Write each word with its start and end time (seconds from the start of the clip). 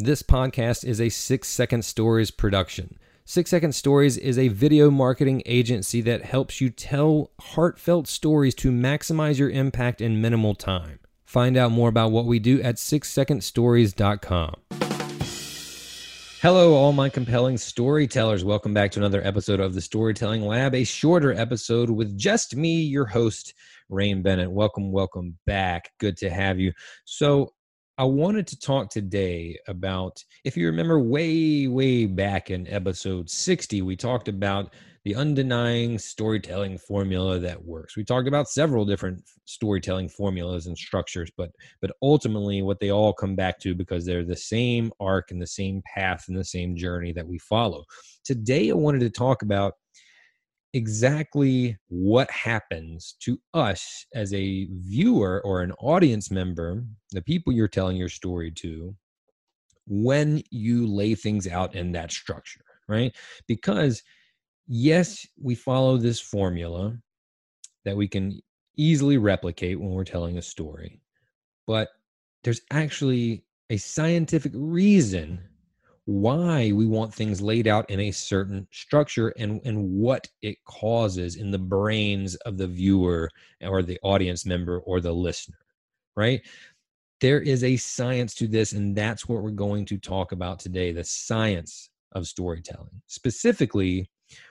This 0.00 0.22
podcast 0.22 0.84
is 0.84 1.00
a 1.00 1.08
Six 1.08 1.48
Second 1.48 1.84
Stories 1.84 2.30
production. 2.30 3.00
Six 3.24 3.50
Second 3.50 3.74
Stories 3.74 4.16
is 4.16 4.38
a 4.38 4.46
video 4.46 4.92
marketing 4.92 5.42
agency 5.44 6.00
that 6.02 6.22
helps 6.22 6.60
you 6.60 6.70
tell 6.70 7.32
heartfelt 7.40 8.06
stories 8.06 8.54
to 8.54 8.70
maximize 8.70 9.40
your 9.40 9.50
impact 9.50 10.00
in 10.00 10.20
minimal 10.20 10.54
time. 10.54 11.00
Find 11.24 11.56
out 11.56 11.72
more 11.72 11.88
about 11.88 12.12
what 12.12 12.26
we 12.26 12.38
do 12.38 12.62
at 12.62 12.76
sixsecondstories.com. 12.76 14.54
Hello, 16.42 16.74
all 16.74 16.92
my 16.92 17.08
compelling 17.08 17.58
storytellers. 17.58 18.44
Welcome 18.44 18.72
back 18.72 18.92
to 18.92 19.00
another 19.00 19.26
episode 19.26 19.58
of 19.58 19.74
the 19.74 19.80
Storytelling 19.80 20.42
Lab, 20.42 20.76
a 20.76 20.84
shorter 20.84 21.32
episode 21.32 21.90
with 21.90 22.16
just 22.16 22.54
me, 22.54 22.82
your 22.82 23.06
host, 23.06 23.52
Rain 23.88 24.22
Bennett. 24.22 24.52
Welcome, 24.52 24.92
welcome 24.92 25.36
back. 25.44 25.90
Good 25.98 26.16
to 26.18 26.30
have 26.30 26.60
you. 26.60 26.72
So, 27.04 27.52
I 28.00 28.04
wanted 28.04 28.46
to 28.46 28.60
talk 28.60 28.90
today 28.90 29.58
about 29.66 30.22
if 30.44 30.56
you 30.56 30.66
remember 30.66 31.00
way, 31.00 31.66
way 31.66 32.06
back 32.06 32.48
in 32.48 32.68
episode 32.68 33.28
60, 33.28 33.82
we 33.82 33.96
talked 33.96 34.28
about 34.28 34.72
the 35.04 35.14
undenying 35.14 36.00
storytelling 36.00 36.78
formula 36.78 37.40
that 37.40 37.64
works. 37.64 37.96
We 37.96 38.04
talked 38.04 38.28
about 38.28 38.48
several 38.48 38.84
different 38.84 39.24
storytelling 39.46 40.10
formulas 40.10 40.68
and 40.68 40.78
structures, 40.78 41.32
but 41.36 41.50
but 41.82 41.90
ultimately 42.00 42.62
what 42.62 42.78
they 42.78 42.92
all 42.92 43.12
come 43.12 43.34
back 43.34 43.58
to 43.60 43.74
because 43.74 44.06
they're 44.06 44.24
the 44.24 44.36
same 44.36 44.92
arc 45.00 45.32
and 45.32 45.42
the 45.42 45.46
same 45.48 45.82
path 45.92 46.26
and 46.28 46.38
the 46.38 46.44
same 46.44 46.76
journey 46.76 47.12
that 47.14 47.26
we 47.26 47.38
follow. 47.38 47.82
Today 48.24 48.70
I 48.70 48.74
wanted 48.74 49.00
to 49.00 49.10
talk 49.10 49.42
about 49.42 49.74
exactly 50.74 51.76
what 51.88 52.30
happens 52.30 53.14
to 53.20 53.40
us 53.54 54.04
as 54.14 54.32
a 54.34 54.68
viewer 54.70 55.40
or 55.44 55.62
an 55.62 55.72
audience 55.80 56.30
member, 56.30 56.84
the 57.12 57.22
people 57.22 57.52
you're 57.52 57.68
telling 57.68 57.96
your 57.96 58.08
story 58.08 58.50
to, 58.50 58.94
when 59.86 60.42
you 60.50 60.86
lay 60.86 61.14
things 61.14 61.46
out 61.48 61.74
in 61.74 61.92
that 61.92 62.12
structure, 62.12 62.64
right? 62.88 63.14
Because, 63.46 64.02
yes, 64.66 65.26
we 65.42 65.54
follow 65.54 65.96
this 65.96 66.20
formula 66.20 66.96
that 67.84 67.96
we 67.96 68.06
can 68.06 68.40
easily 68.76 69.16
replicate 69.16 69.80
when 69.80 69.90
we're 69.90 70.04
telling 70.04 70.38
a 70.38 70.42
story, 70.42 71.00
but 71.66 71.88
there's 72.44 72.60
actually 72.70 73.44
a 73.70 73.76
scientific 73.76 74.52
reason 74.54 75.40
why 76.08 76.72
we 76.72 76.86
want 76.86 77.12
things 77.12 77.42
laid 77.42 77.66
out 77.66 77.88
in 77.90 78.00
a 78.00 78.10
certain 78.10 78.66
structure 78.70 79.28
and 79.36 79.60
and 79.66 79.78
what 79.90 80.26
it 80.40 80.56
causes 80.64 81.36
in 81.36 81.50
the 81.50 81.58
brains 81.58 82.34
of 82.46 82.56
the 82.56 82.66
viewer 82.66 83.30
or 83.60 83.82
the 83.82 83.98
audience 84.02 84.46
member 84.46 84.78
or 84.80 85.02
the 85.02 85.12
listener 85.12 85.58
right? 86.16 86.40
There 87.20 87.42
is 87.42 87.62
a 87.62 87.76
science 87.76 88.34
to 88.36 88.48
this 88.48 88.72
and 88.72 88.96
that's 88.96 89.28
what 89.28 89.42
we're 89.42 89.50
going 89.50 89.84
to 89.84 89.98
talk 89.98 90.32
about 90.32 90.60
today 90.60 90.92
the 90.92 91.04
science 91.04 91.90
of 92.12 92.26
storytelling. 92.26 93.02
Specifically 93.06 94.08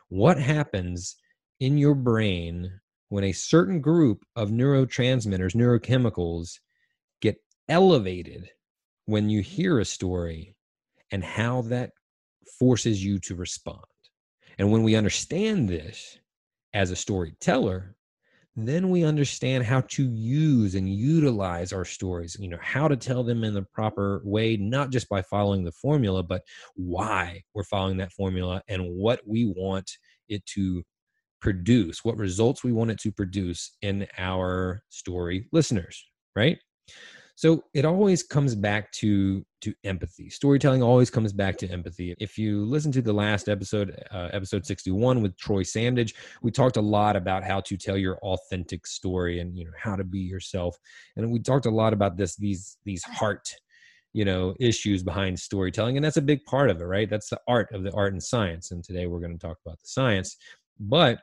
what 0.09 0.39
happens 0.39 1.16
in 1.59 1.75
your 1.75 1.95
brain 1.95 2.72
when 3.09 3.24
a 3.24 3.31
certain 3.31 3.81
group 3.81 4.24
of 4.35 4.51
neurotransmitters 4.51 5.56
neurochemicals 5.56 6.59
get 7.19 7.38
elevated 7.68 8.47
when 9.06 9.28
you 9.28 9.41
hear 9.41 9.79
a 9.79 9.85
story 9.85 10.53
and 11.12 11.23
how 11.23 11.62
that 11.63 11.92
forces 12.59 13.04
you 13.04 13.19
to 13.19 13.36
respond. 13.36 13.83
And 14.57 14.71
when 14.71 14.83
we 14.83 14.95
understand 14.95 15.69
this 15.69 16.18
as 16.74 16.92
a 16.92 16.95
storyteller, 16.95 17.95
then 18.56 18.89
we 18.89 19.04
understand 19.04 19.63
how 19.63 19.81
to 19.81 20.09
use 20.09 20.74
and 20.74 20.92
utilize 20.92 21.71
our 21.71 21.86
stories, 21.86 22.36
you 22.39 22.50
know, 22.50 22.57
how 22.59 22.88
to 22.88 22.98
tell 22.98 23.24
them 23.24 23.44
in 23.44 23.54
the 23.54 23.62
proper 23.62 24.19
way, 24.25 24.57
not 24.57 24.89
just 24.89 25.07
by 25.09 25.21
following 25.21 25.63
the 25.63 25.71
formula, 25.71 26.24
but 26.24 26.42
why 26.75 27.44
we're 27.53 27.63
following 27.63 27.98
that 27.98 28.12
formula 28.12 28.63
and 28.68 28.83
what 28.83 29.21
we 29.27 29.45
want 29.56 29.92
it 30.27 30.44
to 30.48 30.83
produce, 31.39 32.03
what 32.03 32.18
results 32.18 32.63
we 32.63 32.71
want 32.71 32.89
it 32.89 32.98
to 32.98 33.12
produce 33.12 33.77
in 33.83 34.07
our 34.18 34.81
story 34.89 35.48
listeners, 35.51 36.03
right? 36.36 36.57
So 37.38 37.63
it 37.75 37.86
always 37.86 38.24
comes 38.24 38.56
back 38.56 38.92
to 38.94 39.45
to 39.62 39.74
empathy. 39.84 40.28
Storytelling 40.28 40.81
always 40.81 41.12
comes 41.12 41.31
back 41.31 41.56
to 41.60 41.68
empathy. 41.69 42.16
If 42.19 42.36
you 42.36 42.66
listen 42.66 42.92
to 42.94 43.01
the 43.01 43.13
last 43.13 43.48
episode, 43.48 43.95
uh, 44.12 44.30
episode 44.34 44.66
61 44.66 45.22
with 45.22 45.38
Troy 45.38 45.62
Sandidge, 45.62 46.16
we 46.42 46.50
talked 46.50 46.78
a 46.78 46.81
lot 46.81 47.16
about 47.16 47.44
how 47.44 47.62
to 47.62 47.78
tell 47.78 47.95
your 47.95 48.18
authentic 48.18 48.88
story 48.88 49.39
and 49.39 49.56
you 49.56 49.66
know 49.66 49.72
how 49.78 49.95
to 49.95 50.04
be 50.04 50.18
yourself. 50.18 50.80
And 51.16 51.31
we 51.31 51.38
talked 51.38 51.68
a 51.68 51.72
lot 51.72 51.94
about 51.94 52.18
this 52.18 52.36
these 52.38 52.78
these 52.86 53.04
heart 53.04 53.54
you 54.13 54.25
know 54.25 54.56
issues 54.60 55.04
behind 55.04 55.39
storytelling 55.39 55.95
and 55.95 56.04
that's 56.04 56.18
a 56.18 56.22
big 56.22 56.44
part 56.45 56.72
of 56.72 56.81
it 56.81 56.86
right 56.86 57.10
that's 57.10 57.30
the 57.30 57.39
art 57.48 57.68
of 57.74 57.84
the 57.84 57.92
art 57.92 58.13
and 58.13 58.24
science 58.24 58.72
and 58.72 58.84
today 58.84 59.06
we're 59.06 59.19
going 59.19 59.38
to 59.38 59.48
talk 59.48 59.57
about 59.63 59.78
the 59.80 59.88
science 59.88 60.38
but 60.80 61.19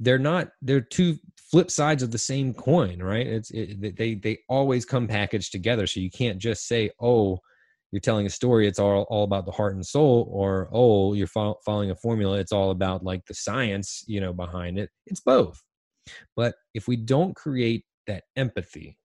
they're 0.00 0.18
not 0.18 0.48
they're 0.62 0.80
two 0.80 1.16
flip 1.36 1.70
sides 1.70 2.02
of 2.02 2.10
the 2.10 2.18
same 2.18 2.54
coin 2.54 3.02
right? 3.02 3.26
It's 3.26 3.50
it, 3.50 3.96
they 3.96 4.14
they 4.14 4.38
always 4.48 4.84
come 4.84 5.08
packaged 5.08 5.52
together. 5.52 5.86
So 5.86 6.00
you 6.00 6.10
can't 6.10 6.38
just 6.38 6.66
say 6.66 6.90
oh 7.00 7.38
you're 7.90 8.00
telling 8.00 8.26
a 8.26 8.30
story 8.30 8.68
it's 8.68 8.78
all, 8.78 9.06
all 9.08 9.24
about 9.24 9.46
the 9.46 9.52
heart 9.52 9.74
and 9.74 9.84
soul 9.84 10.28
or 10.30 10.68
oh 10.72 11.14
you're 11.14 11.26
fo- 11.26 11.58
following 11.64 11.90
a 11.90 11.96
formula 11.96 12.38
it's 12.38 12.52
all 12.52 12.70
about 12.70 13.02
like 13.02 13.24
the 13.26 13.34
science 13.34 14.04
you 14.06 14.20
know 14.20 14.32
behind 14.32 14.78
it. 14.78 14.90
It's 15.06 15.20
both. 15.20 15.62
But 16.36 16.54
if 16.74 16.88
we 16.88 16.96
don't 16.96 17.34
create 17.34 17.84
that 18.06 18.24
empathy 18.36 18.98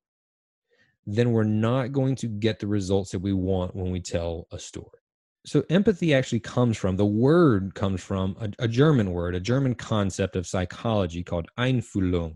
then 1.05 1.31
we're 1.31 1.43
not 1.43 1.91
going 1.91 2.15
to 2.15 2.27
get 2.27 2.59
the 2.59 2.67
results 2.67 3.11
that 3.11 3.19
we 3.19 3.33
want 3.33 3.75
when 3.75 3.91
we 3.91 3.99
tell 3.99 4.47
a 4.51 4.59
story. 4.59 5.02
So, 5.45 5.63
empathy 5.69 6.13
actually 6.13 6.39
comes 6.39 6.77
from 6.77 6.95
the 6.95 7.05
word 7.05 7.75
comes 7.75 8.01
from 8.01 8.35
a, 8.39 8.49
a 8.63 8.67
German 8.67 9.11
word, 9.11 9.35
a 9.35 9.39
German 9.39 9.75
concept 9.75 10.35
of 10.35 10.47
psychology 10.47 11.23
called 11.23 11.47
Einfühlung, 11.57 12.35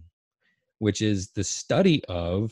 which 0.80 1.01
is 1.01 1.31
the 1.31 1.44
study 1.44 2.04
of, 2.09 2.51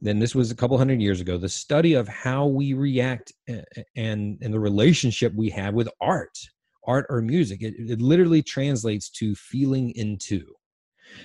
then 0.00 0.20
this 0.20 0.34
was 0.34 0.50
a 0.50 0.56
couple 0.56 0.78
hundred 0.78 1.00
years 1.00 1.20
ago, 1.20 1.36
the 1.36 1.48
study 1.48 1.94
of 1.94 2.06
how 2.06 2.46
we 2.46 2.74
react 2.74 3.32
and, 3.48 4.38
and, 4.40 4.52
the 4.54 4.60
relationship 4.60 5.34
we 5.34 5.50
have 5.50 5.74
with 5.74 5.88
art, 6.00 6.38
art 6.86 7.06
or 7.08 7.20
music. 7.20 7.62
It, 7.62 7.74
it 7.76 8.00
literally 8.00 8.42
translates 8.42 9.10
to 9.10 9.34
feeling 9.34 9.90
into. 9.96 10.44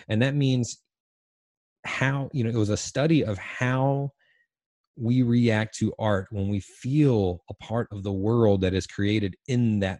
And 0.07 0.21
that 0.21 0.35
means 0.35 0.81
how 1.85 2.29
you 2.33 2.43
know 2.43 2.49
it 2.49 2.55
was 2.55 2.69
a 2.69 2.77
study 2.77 3.23
of 3.23 3.37
how 3.37 4.11
we 4.97 5.21
react 5.21 5.77
to 5.77 5.93
art 5.99 6.27
when 6.31 6.49
we 6.49 6.59
feel 6.59 7.41
a 7.49 7.53
part 7.55 7.87
of 7.91 8.03
the 8.03 8.11
world 8.11 8.61
that 8.61 8.73
is 8.73 8.87
created 8.87 9.35
in 9.47 9.79
that 9.79 9.99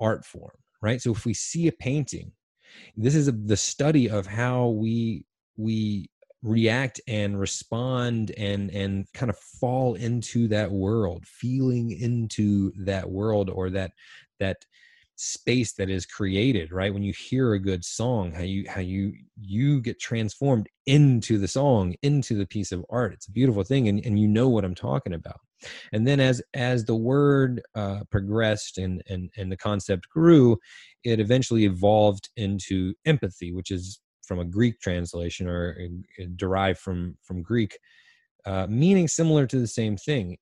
art 0.00 0.24
form 0.24 0.50
right? 0.82 1.00
So 1.00 1.12
if 1.12 1.24
we 1.24 1.32
see 1.32 1.68
a 1.68 1.72
painting 1.72 2.32
this 2.96 3.14
is 3.14 3.28
a, 3.28 3.32
the 3.32 3.56
study 3.56 4.08
of 4.08 4.26
how 4.26 4.68
we 4.68 5.24
we 5.56 6.08
react 6.42 7.00
and 7.06 7.38
respond 7.38 8.32
and 8.36 8.70
and 8.70 9.06
kind 9.14 9.30
of 9.30 9.38
fall 9.38 9.94
into 9.94 10.48
that 10.48 10.70
world 10.70 11.24
feeling 11.26 11.92
into 11.92 12.72
that 12.84 13.08
world 13.08 13.48
or 13.50 13.70
that 13.70 13.92
that 14.40 14.64
space 15.22 15.72
that 15.74 15.88
is 15.88 16.04
created 16.04 16.72
right? 16.72 16.92
When 16.92 17.04
you 17.04 17.12
hear 17.12 17.52
a 17.52 17.58
good 17.60 17.84
song 17.84 18.32
how 18.32 18.42
you 18.42 18.64
how 18.68 18.80
you 18.80 19.12
you 19.40 19.80
get 19.80 20.00
transformed 20.00 20.68
into 20.86 21.38
the 21.38 21.46
song 21.46 21.94
into 22.02 22.34
the 22.36 22.46
piece 22.46 22.72
of 22.72 22.84
art. 22.90 23.12
It's 23.12 23.28
a 23.28 23.32
beautiful 23.32 23.62
thing 23.62 23.86
and, 23.88 24.04
and 24.04 24.18
you 24.18 24.26
know 24.26 24.48
what 24.48 24.64
i'm 24.64 24.74
talking 24.74 25.14
about. 25.14 25.38
And 25.92 26.06
then 26.06 26.18
as 26.18 26.42
as 26.54 26.84
the 26.84 26.96
word 26.96 27.62
uh, 27.76 28.00
progressed 28.10 28.78
and 28.78 29.00
and 29.08 29.30
and 29.36 29.50
the 29.50 29.56
concept 29.56 30.08
grew 30.08 30.58
it 31.04 31.20
eventually 31.20 31.64
evolved 31.66 32.28
into 32.36 32.92
empathy 33.06 33.52
which 33.52 33.70
is 33.70 34.00
from 34.26 34.40
a 34.40 34.44
greek 34.44 34.80
translation 34.80 35.48
or 35.48 35.78
uh, 36.20 36.24
derived 36.34 36.80
from 36.80 37.16
from 37.22 37.42
greek 37.42 37.78
uh, 38.44 38.66
meaning 38.68 39.06
similar 39.06 39.46
to 39.46 39.60
the 39.60 39.68
same 39.68 39.96
thing 39.96 40.36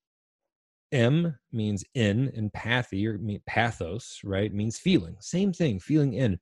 M 0.92 1.38
means 1.52 1.84
in, 1.94 2.32
and 2.36 2.52
pathy 2.52 3.06
or 3.06 3.18
pathos, 3.46 4.20
right, 4.24 4.52
means 4.52 4.78
feeling. 4.78 5.16
Same 5.20 5.52
thing, 5.52 5.78
feeling 5.78 6.14
in. 6.14 6.38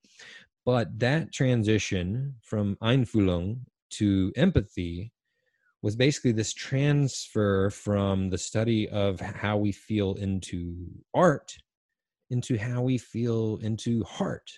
But 0.64 0.98
that 0.98 1.32
transition 1.32 2.34
from 2.42 2.76
Einfühlung 2.82 3.60
to 3.90 4.32
empathy 4.36 5.12
was 5.82 5.96
basically 5.96 6.32
this 6.32 6.52
transfer 6.54 7.70
from 7.70 8.30
the 8.30 8.38
study 8.38 8.88
of 8.88 9.20
how 9.20 9.56
we 9.58 9.72
feel 9.72 10.14
into 10.14 10.74
art 11.14 11.56
into 12.30 12.58
how 12.58 12.82
we 12.82 12.98
feel 12.98 13.58
into 13.62 14.04
heart 14.04 14.50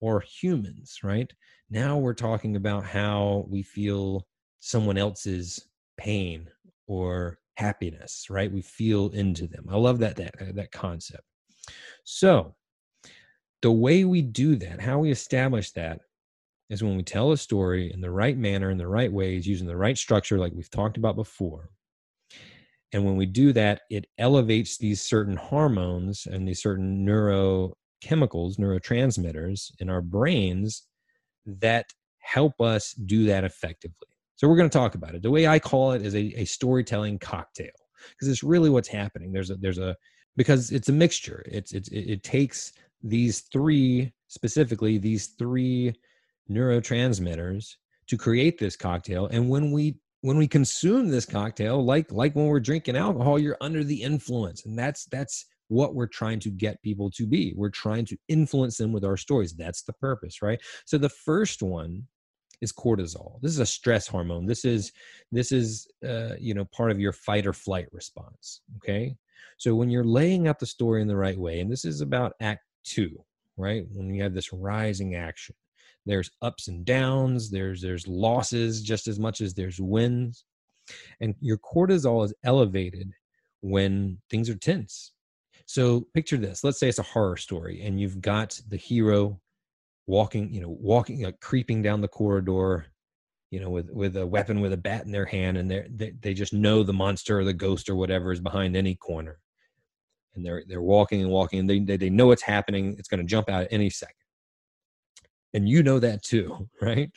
or 0.00 0.20
humans, 0.20 0.98
right? 1.02 1.32
Now 1.70 1.96
we're 1.96 2.14
talking 2.14 2.56
about 2.56 2.84
how 2.84 3.46
we 3.48 3.62
feel 3.62 4.26
someone 4.60 4.98
else's 4.98 5.68
pain 5.96 6.48
or 6.86 7.38
happiness, 7.56 8.26
right? 8.30 8.50
We 8.52 8.62
feel 8.62 9.10
into 9.10 9.46
them. 9.46 9.66
I 9.70 9.76
love 9.76 9.98
that 10.00 10.16
that 10.16 10.34
uh, 10.40 10.52
that 10.54 10.72
concept. 10.72 11.24
So, 12.04 12.54
the 13.62 13.72
way 13.72 14.04
we 14.04 14.22
do 14.22 14.56
that, 14.56 14.80
how 14.80 14.98
we 14.98 15.10
establish 15.10 15.70
that 15.72 16.00
is 16.70 16.82
when 16.82 16.96
we 16.96 17.02
tell 17.02 17.32
a 17.32 17.36
story 17.36 17.92
in 17.92 18.00
the 18.00 18.10
right 18.10 18.36
manner, 18.36 18.70
in 18.70 18.78
the 18.78 18.88
right 18.88 19.12
ways, 19.12 19.46
using 19.46 19.66
the 19.66 19.76
right 19.76 19.96
structure 19.96 20.38
like 20.38 20.52
we've 20.54 20.70
talked 20.70 20.96
about 20.96 21.16
before. 21.16 21.70
And 22.92 23.04
when 23.04 23.16
we 23.16 23.26
do 23.26 23.52
that, 23.52 23.82
it 23.90 24.06
elevates 24.18 24.76
these 24.78 25.00
certain 25.00 25.36
hormones 25.36 26.26
and 26.26 26.46
these 26.46 26.62
certain 26.62 27.06
neurochemicals, 27.06 28.58
neurotransmitters 28.58 29.70
in 29.80 29.88
our 29.88 30.02
brains 30.02 30.86
that 31.46 31.86
help 32.18 32.60
us 32.60 32.92
do 32.92 33.24
that 33.26 33.44
effectively. 33.44 34.11
So 34.42 34.48
we're 34.48 34.56
going 34.56 34.68
to 34.68 34.76
talk 34.76 34.96
about 34.96 35.14
it. 35.14 35.22
The 35.22 35.30
way 35.30 35.46
I 35.46 35.60
call 35.60 35.92
it 35.92 36.02
is 36.02 36.16
a, 36.16 36.40
a 36.40 36.44
storytelling 36.44 37.20
cocktail 37.20 37.70
because 38.10 38.26
it's 38.26 38.42
really 38.42 38.70
what's 38.70 38.88
happening. 38.88 39.30
There's 39.30 39.50
a 39.50 39.54
there's 39.54 39.78
a 39.78 39.96
because 40.36 40.72
it's 40.72 40.88
a 40.88 40.92
mixture. 40.92 41.44
It's 41.46 41.70
it's 41.70 41.88
it 41.92 42.24
takes 42.24 42.72
these 43.04 43.42
three 43.52 44.12
specifically 44.26 44.98
these 44.98 45.28
three 45.38 45.94
neurotransmitters 46.50 47.74
to 48.08 48.16
create 48.16 48.58
this 48.58 48.74
cocktail 48.74 49.26
and 49.26 49.48
when 49.48 49.70
we 49.70 49.96
when 50.22 50.36
we 50.36 50.48
consume 50.48 51.08
this 51.08 51.24
cocktail 51.24 51.84
like 51.84 52.10
like 52.10 52.34
when 52.34 52.46
we're 52.46 52.60
drinking 52.60 52.96
alcohol 52.96 53.38
you're 53.38 53.56
under 53.60 53.82
the 53.82 54.02
influence 54.02 54.66
and 54.66 54.78
that's 54.78 55.04
that's 55.06 55.46
what 55.68 55.94
we're 55.94 56.06
trying 56.06 56.38
to 56.38 56.50
get 56.50 56.82
people 56.82 57.10
to 57.10 57.26
be 57.26 57.54
we're 57.56 57.70
trying 57.70 58.04
to 58.04 58.16
influence 58.28 58.76
them 58.76 58.92
with 58.92 59.04
our 59.04 59.16
stories 59.16 59.54
that's 59.54 59.82
the 59.82 59.92
purpose 59.94 60.42
right 60.42 60.60
so 60.84 60.98
the 60.98 61.08
first 61.08 61.62
one 61.62 62.06
is 62.62 62.72
cortisol. 62.72 63.40
This 63.42 63.50
is 63.50 63.58
a 63.58 63.66
stress 63.66 64.06
hormone. 64.06 64.46
This 64.46 64.64
is 64.64 64.92
this 65.32 65.52
is 65.52 65.86
uh, 66.08 66.36
you 66.38 66.54
know 66.54 66.64
part 66.66 66.90
of 66.90 67.00
your 67.00 67.12
fight 67.12 67.46
or 67.46 67.52
flight 67.52 67.88
response. 67.92 68.62
Okay, 68.78 69.16
so 69.58 69.74
when 69.74 69.90
you're 69.90 70.04
laying 70.04 70.48
out 70.48 70.58
the 70.58 70.66
story 70.66 71.02
in 71.02 71.08
the 71.08 71.16
right 71.16 71.38
way, 71.38 71.60
and 71.60 71.70
this 71.70 71.84
is 71.84 72.00
about 72.00 72.34
Act 72.40 72.62
Two, 72.84 73.22
right? 73.58 73.84
When 73.92 74.14
you 74.14 74.22
have 74.22 74.32
this 74.32 74.52
rising 74.52 75.16
action, 75.16 75.56
there's 76.06 76.30
ups 76.40 76.68
and 76.68 76.84
downs. 76.84 77.50
There's 77.50 77.82
there's 77.82 78.08
losses 78.08 78.80
just 78.80 79.08
as 79.08 79.18
much 79.18 79.40
as 79.40 79.52
there's 79.52 79.80
wins, 79.80 80.44
and 81.20 81.34
your 81.40 81.58
cortisol 81.58 82.24
is 82.24 82.32
elevated 82.44 83.12
when 83.60 84.18
things 84.30 84.48
are 84.48 84.56
tense. 84.56 85.12
So 85.66 86.06
picture 86.14 86.36
this. 86.36 86.64
Let's 86.64 86.78
say 86.78 86.88
it's 86.88 86.98
a 87.00 87.04
horror 87.04 87.36
story, 87.36 87.82
and 87.82 88.00
you've 88.00 88.20
got 88.20 88.60
the 88.68 88.76
hero 88.76 89.40
walking, 90.06 90.52
you 90.52 90.60
know, 90.60 90.76
walking, 90.80 91.24
uh, 91.24 91.32
creeping 91.40 91.82
down 91.82 92.00
the 92.00 92.08
corridor, 92.08 92.86
you 93.50 93.60
know, 93.60 93.70
with 93.70 93.90
with 93.90 94.16
a 94.16 94.26
weapon 94.26 94.60
with 94.60 94.72
a 94.72 94.78
bat 94.78 95.04
in 95.04 95.12
their 95.12 95.26
hand, 95.26 95.58
and 95.58 95.70
they 95.70 96.12
they 96.20 96.34
just 96.34 96.52
know 96.52 96.82
the 96.82 96.92
monster 96.92 97.38
or 97.38 97.44
the 97.44 97.52
ghost 97.52 97.88
or 97.88 97.94
whatever 97.94 98.32
is 98.32 98.40
behind 98.40 98.76
any 98.76 98.94
corner, 98.94 99.38
and 100.34 100.44
they're 100.44 100.62
they're 100.66 100.82
walking 100.82 101.20
and 101.20 101.30
walking, 101.30 101.60
and 101.60 101.70
they 101.70 101.78
they, 101.80 101.96
they 101.96 102.10
know 102.10 102.30
it's 102.30 102.42
happening. 102.42 102.96
It's 102.98 103.08
going 103.08 103.20
to 103.20 103.26
jump 103.26 103.50
out 103.50 103.64
at 103.64 103.72
any 103.72 103.90
second, 103.90 104.14
and 105.54 105.68
you 105.68 105.82
know 105.82 105.98
that 105.98 106.22
too, 106.22 106.68
right? 106.80 107.10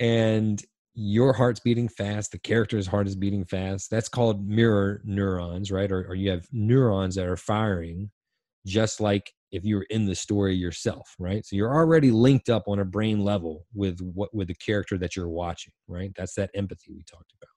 And 0.00 0.62
your 1.00 1.32
heart's 1.32 1.60
beating 1.60 1.88
fast, 1.88 2.32
the 2.32 2.38
character's 2.38 2.88
heart 2.88 3.06
is 3.06 3.14
beating 3.14 3.44
fast. 3.44 3.88
That's 3.88 4.08
called 4.08 4.48
mirror 4.48 5.00
neurons, 5.04 5.70
right? 5.70 5.90
Or, 5.92 6.04
or 6.08 6.16
you 6.16 6.30
have 6.30 6.48
neurons 6.50 7.14
that 7.14 7.26
are 7.26 7.36
firing 7.36 8.10
just 8.66 9.00
like 9.00 9.32
if 9.50 9.64
you're 9.64 9.86
in 9.90 10.06
the 10.06 10.14
story 10.14 10.54
yourself 10.54 11.14
right? 11.18 11.44
So 11.44 11.56
you're 11.56 11.74
already 11.74 12.10
linked 12.10 12.48
up 12.48 12.64
on 12.66 12.78
a 12.78 12.84
brain 12.84 13.20
level 13.20 13.66
with 13.74 14.00
what 14.00 14.34
with 14.34 14.48
the 14.48 14.54
character 14.54 14.98
that 14.98 15.16
you're 15.16 15.28
watching 15.28 15.72
right? 15.86 16.12
That's 16.16 16.34
that 16.34 16.50
empathy 16.54 16.92
we 16.92 17.02
talked 17.04 17.32
about. 17.40 17.50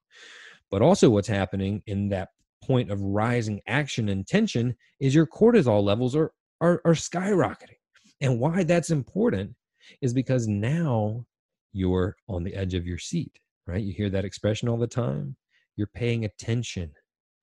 But 0.69 0.81
also 0.81 1.09
what's 1.09 1.27
happening 1.27 1.81
in 1.87 2.09
that 2.09 2.29
point 2.63 2.91
of 2.91 3.01
rising 3.01 3.61
action 3.67 4.09
and 4.09 4.27
tension 4.27 4.75
is 4.99 5.15
your 5.15 5.27
cortisol 5.27 5.83
levels 5.83 6.15
are 6.15 6.31
are, 6.61 6.81
are 6.85 6.93
skyrocketing. 6.93 7.79
And 8.21 8.39
why 8.39 8.63
that's 8.63 8.91
important 8.91 9.55
is 10.01 10.13
because 10.13 10.47
now 10.47 11.25
you're 11.73 12.15
on 12.29 12.43
the 12.43 12.53
edge 12.53 12.75
of 12.75 12.85
your 12.85 12.99
seat 12.99 13.39
right? 13.67 13.83
You 13.83 13.93
hear 13.93 14.09
that 14.09 14.25
expression 14.25 14.67
all 14.69 14.77
the 14.77 14.87
time? 14.87 15.35
You're 15.75 15.87
paying 15.87 16.25
attention 16.25 16.91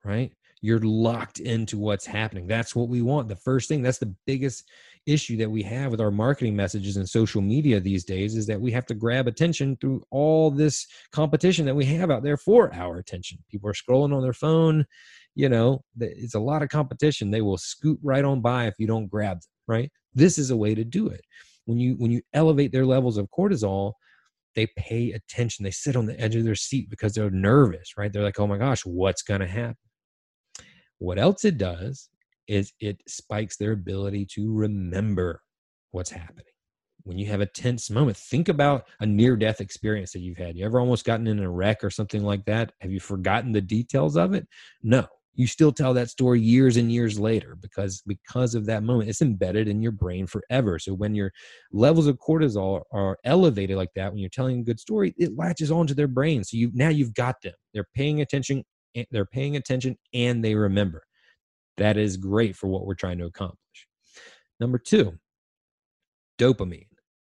right 0.05 0.33
you're 0.61 0.81
locked 0.81 1.41
into 1.41 1.79
what's 1.79 2.07
happening. 2.07 2.47
That's 2.47 2.75
what 2.75 2.89
we 2.89 3.03
want. 3.03 3.29
The 3.29 3.37
first 3.37 3.69
thing, 3.69 3.83
that's 3.83 3.99
the 3.99 4.15
biggest 4.27 4.69
issue 5.07 5.37
that 5.39 5.51
we 5.51 5.63
have 5.63 5.91
with 5.91 6.01
our 6.01 6.11
marketing 6.11 6.55
messages 6.55 6.97
and 6.97 7.09
social 7.09 7.41
media 7.41 7.81
these 7.81 8.05
days 8.05 8.37
is 8.37 8.47
that 8.47 8.61
we 8.61 8.71
have 8.73 8.87
to 8.87 8.95
grab 8.95 9.27
attention 9.27 9.77
through 9.81 10.03
all 10.11 10.51
this 10.51 10.87
competition 11.13 11.65
that 11.67 11.75
we 11.75 11.85
have 11.85 12.11
out 12.11 12.23
there 12.23 12.37
for 12.37 12.73
our 12.75 12.99
attention. 12.99 13.39
People 13.51 13.71
are 13.71 13.75
scrolling 13.75 14.15
on 14.15 14.23
their 14.23 14.33
phone, 14.33 14.85
you 15.39 15.49
know, 15.49 15.85
it's 16.01 16.35
a 16.35 16.41
lot 16.41 16.63
of 16.63 16.69
competition. 16.69 17.31
They 17.31 17.43
will 17.43 17.59
scoot 17.59 18.01
right 18.03 18.25
on 18.25 18.41
by 18.41 18.67
if 18.67 18.75
you 18.79 18.89
don't 18.89 19.07
grab 19.07 19.37
them, 19.37 19.49
right? 19.69 19.93
This 20.13 20.37
is 20.37 20.51
a 20.51 20.57
way 20.57 20.75
to 20.75 20.85
do 20.85 21.07
it. 21.07 21.21
When 21.67 21.79
you 21.79 21.95
when 21.99 22.11
you 22.11 22.23
elevate 22.33 22.73
their 22.73 22.85
levels 22.85 23.19
of 23.19 23.29
cortisol, 23.31 23.93
they 24.57 24.67
pay 24.77 25.13
attention. 25.13 25.63
They 25.63 25.71
sit 25.71 25.95
on 25.95 26.07
the 26.07 26.19
edge 26.19 26.35
of 26.35 26.43
their 26.45 26.57
seat 26.57 26.91
because 26.91 27.13
they're 27.15 27.31
nervous, 27.31 27.97
right? 27.97 28.13
They're 28.13 28.25
like, 28.25 28.41
"Oh 28.41 28.49
my 28.49 28.59
gosh, 28.59 28.85
what's 28.85 29.23
going 29.23 29.41
to 29.41 29.47
happen?" 29.47 29.77
What 30.99 31.19
else 31.19 31.45
it 31.45 31.59
does 31.59 32.09
is 32.47 32.73
it 32.81 33.01
spikes 33.07 33.57
their 33.57 33.73
ability 33.73 34.27
to 34.35 34.53
remember 34.53 35.43
what's 35.93 36.11
happening. 36.11 36.45
When 37.05 37.19
you 37.19 37.27
have 37.27 37.41
a 37.41 37.47
tense 37.47 37.91
moment, 37.91 38.17
think 38.17 38.49
about 38.49 38.85
a 39.01 39.07
near 39.07 39.37
death 39.37 39.61
experience 39.61 40.13
that 40.13 40.21
you've 40.21 40.37
had. 40.37 40.57
You 40.57 40.67
ever 40.67 40.81
almost 40.81 41.07
gotten 41.07 41.27
in 41.27 41.39
a 41.39 41.51
wreck 41.51 41.83
or 41.83 41.91
something 41.91 42.23
like 42.23 42.45
that? 42.47 42.73
Have 42.81 42.91
you 42.91 43.01
forgotten 43.01 43.53
the 43.53 43.61
details 43.61 44.17
of 44.17 44.35
it? 44.35 44.47
No. 44.83 45.07
You 45.35 45.47
still 45.47 45.71
tell 45.71 45.95
that 45.95 46.11
story 46.11 46.41
years 46.41 46.77
and 46.77 46.91
years 46.91 47.19
later 47.19 47.57
because 47.61 48.03
because 48.05 48.57
of 48.57 48.67
that 48.67 48.83
moment. 48.83 49.09
It's 49.09 49.23
embedded 49.23 49.69
in 49.69 49.81
your 49.81 49.93
brain 49.93 50.27
forever. 50.27 50.81
So 50.81 50.93
when 50.93 51.15
your 51.15 51.33
levels 51.73 52.09
of 52.09 52.19
cortisol 52.19 52.83
are 52.93 53.17
elevated 53.25 53.77
like 53.77 53.95
that, 53.95 54.11
when 54.11 54.19
you're 54.19 54.31
telling 54.31 54.59
a 54.59 54.65
good 54.65 54.81
story, 54.81 55.15
it 55.17 55.37
latches 55.37 55.71
onto 55.71 55.95
their 55.95 56.09
brain. 56.09 56.43
So 56.43 56.57
you 56.57 56.73
now 56.75 56.89
you've 56.89 57.15
got 57.15 57.41
them. 57.41 57.55
They're 57.73 57.89
paying 57.95 58.21
attention. 58.21 58.65
They're 59.11 59.27
paying 59.27 59.57
attention 59.57 59.97
and 60.15 60.45
they 60.45 60.55
remember. 60.55 61.05
That 61.77 61.97
is 61.97 62.17
great 62.17 62.57
for 62.57 62.67
what 62.67 62.87
we're 62.87 62.95
trying 62.95 63.19
to 63.19 63.27
accomplish. 63.27 63.59
Number 64.61 64.79
two, 64.79 65.17
dopamine. 66.39 66.87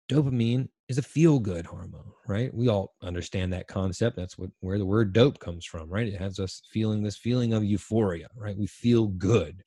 Dopamine 0.10 0.68
is 0.88 1.00
a 1.00 1.02
feel 1.02 1.40
good 1.40 1.66
hormone, 1.66 2.12
right? 2.28 2.54
We 2.54 2.68
all 2.70 2.94
understand 3.02 3.52
that 3.54 3.68
concept. 3.68 4.16
That's 4.16 4.38
what 4.38 4.52
where 4.60 4.78
the 4.78 4.86
word 4.86 5.14
dope 5.14 5.40
comes 5.40 5.66
from, 5.66 5.90
right? 5.90 6.08
It 6.08 6.20
has 6.20 6.40
us 6.40 6.62
feeling 6.72 7.02
this 7.02 7.18
feeling 7.18 7.54
of 7.54 7.64
euphoria, 7.64 8.28
right? 8.36 8.56
We 8.56 8.68
feel 8.68 9.08
good. 9.08 9.64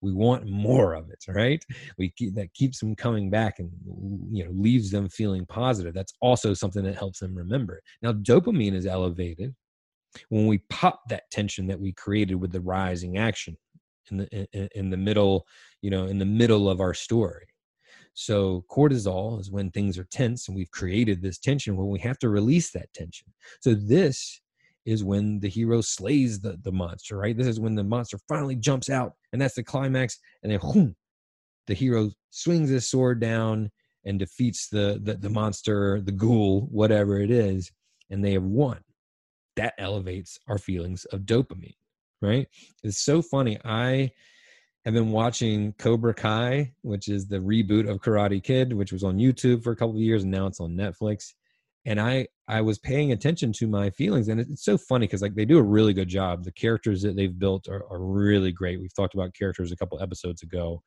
We 0.00 0.12
want 0.12 0.46
more 0.46 0.94
of 0.94 1.10
it, 1.10 1.24
right? 1.28 1.62
We 1.98 2.10
keep, 2.10 2.34
that 2.34 2.52
keeps 2.54 2.78
them 2.78 2.94
coming 2.94 3.30
back 3.30 3.58
and 3.58 3.70
you 4.30 4.44
know 4.44 4.50
leaves 4.52 4.90
them 4.90 5.08
feeling 5.08 5.44
positive. 5.46 5.92
That's 5.92 6.14
also 6.20 6.54
something 6.54 6.84
that 6.84 6.96
helps 6.96 7.20
them 7.20 7.34
remember. 7.34 7.82
Now, 8.00 8.12
dopamine 8.12 8.74
is 8.74 8.86
elevated 8.86 9.54
when 10.28 10.46
we 10.46 10.58
pop 10.70 11.00
that 11.08 11.30
tension 11.30 11.66
that 11.66 11.80
we 11.80 11.92
created 11.92 12.36
with 12.36 12.52
the 12.52 12.60
rising 12.60 13.18
action 13.18 13.56
in 14.10 14.18
the 14.18 14.48
in, 14.52 14.68
in 14.74 14.90
the 14.90 14.96
middle 14.96 15.46
you 15.82 15.90
know 15.90 16.04
in 16.04 16.18
the 16.18 16.24
middle 16.24 16.68
of 16.68 16.80
our 16.80 16.94
story. 16.94 17.46
So 18.14 18.64
cortisol 18.70 19.40
is 19.40 19.50
when 19.50 19.70
things 19.70 19.98
are 19.98 20.04
tense 20.04 20.46
and 20.46 20.56
we've 20.56 20.70
created 20.70 21.20
this 21.20 21.38
tension 21.38 21.76
when 21.76 21.88
we 21.88 21.98
have 22.00 22.18
to 22.20 22.28
release 22.28 22.70
that 22.70 22.92
tension. 22.92 23.26
So 23.60 23.74
this 23.74 24.40
is 24.86 25.02
when 25.02 25.40
the 25.40 25.48
hero 25.48 25.80
slays 25.80 26.40
the, 26.40 26.56
the 26.62 26.70
monster 26.70 27.18
right? 27.18 27.36
This 27.36 27.48
is 27.48 27.58
when 27.58 27.74
the 27.74 27.82
monster 27.82 28.18
finally 28.28 28.54
jumps 28.54 28.88
out 28.88 29.14
and 29.32 29.42
that's 29.42 29.54
the 29.54 29.64
climax 29.64 30.18
and 30.42 30.52
then 30.52 30.60
whoom, 30.60 30.94
the 31.66 31.74
hero 31.74 32.10
swings 32.30 32.70
his 32.70 32.88
sword 32.88 33.20
down 33.20 33.70
and 34.04 34.18
defeats 34.18 34.68
the, 34.68 35.00
the 35.02 35.14
the 35.14 35.30
monster 35.30 36.00
the 36.00 36.12
ghoul 36.12 36.68
whatever 36.70 37.18
it 37.18 37.30
is 37.30 37.72
and 38.10 38.24
they 38.24 38.32
have 38.32 38.42
won 38.42 38.78
that 39.56 39.74
elevates 39.78 40.38
our 40.48 40.58
feelings 40.58 41.04
of 41.06 41.20
dopamine 41.20 41.74
right? 42.24 42.48
It's 42.82 43.04
so 43.04 43.22
funny. 43.22 43.58
I 43.64 44.10
have 44.84 44.94
been 44.94 45.12
watching 45.12 45.72
Cobra 45.78 46.14
Kai, 46.14 46.72
which 46.82 47.08
is 47.08 47.26
the 47.26 47.38
reboot 47.38 47.88
of 47.88 48.00
Karate 48.00 48.42
Kid, 48.42 48.72
which 48.72 48.92
was 48.92 49.04
on 49.04 49.18
YouTube 49.18 49.62
for 49.62 49.72
a 49.72 49.76
couple 49.76 49.94
of 49.94 50.00
years, 50.00 50.22
and 50.22 50.32
now 50.32 50.46
it's 50.46 50.60
on 50.60 50.72
Netflix. 50.72 51.32
And 51.86 52.00
I 52.00 52.28
I 52.48 52.62
was 52.62 52.78
paying 52.78 53.12
attention 53.12 53.52
to 53.54 53.66
my 53.66 53.90
feelings, 53.90 54.28
and 54.28 54.40
it's 54.40 54.64
so 54.64 54.78
funny 54.78 55.06
because 55.06 55.22
like 55.22 55.34
they 55.34 55.44
do 55.44 55.58
a 55.58 55.62
really 55.62 55.92
good 55.92 56.08
job. 56.08 56.44
The 56.44 56.52
characters 56.52 57.02
that 57.02 57.16
they've 57.16 57.38
built 57.38 57.68
are, 57.68 57.84
are 57.90 58.00
really 58.00 58.52
great. 58.52 58.80
We've 58.80 58.94
talked 58.94 59.14
about 59.14 59.34
characters 59.34 59.70
a 59.70 59.76
couple 59.76 60.00
episodes 60.00 60.42
ago, 60.42 60.82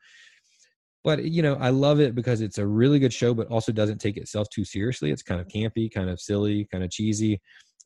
but 1.04 1.24
you 1.24 1.44
know 1.44 1.56
I 1.56 1.70
love 1.70 2.00
it 2.00 2.16
because 2.16 2.42
it's 2.42 2.58
a 2.58 2.66
really 2.66 2.98
good 2.98 3.14
show, 3.14 3.34
but 3.34 3.48
also 3.48 3.72
doesn't 3.72 4.00
take 4.00 4.18
itself 4.18 4.48
too 4.50 4.66
seriously. 4.66 5.12
It's 5.12 5.24
kind 5.24 5.40
of 5.40 5.48
campy, 5.48 5.92
kind 5.92 6.10
of 6.10 6.20
silly, 6.20 6.68
kind 6.72 6.84
of 6.84 6.90
cheesy, 6.90 7.42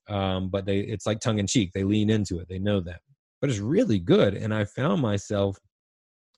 um, 0.09 0.49
but 0.49 0.65
they 0.65 0.79
it's 0.79 1.05
like 1.05 1.19
tongue 1.19 1.39
in 1.39 1.47
cheek. 1.47 1.71
They 1.73 1.83
lean 1.83 2.09
into 2.09 2.39
it. 2.39 2.47
They 2.49 2.59
know 2.59 2.79
that 2.81 3.01
but 3.41 3.49
it's 3.49 3.59
really 3.59 3.99
good. 3.99 4.35
And 4.35 4.53
I 4.53 4.63
found 4.65 5.01
myself 5.01 5.57